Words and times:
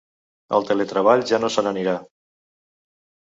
El 0.59 0.63
teletreball 0.69 1.21
ja 1.33 1.39
no 1.43 1.51
se 1.57 1.65
n’anirà. 1.67 1.95